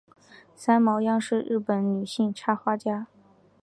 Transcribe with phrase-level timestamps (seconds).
[0.55, 3.05] 三毛央是日本女性插画家。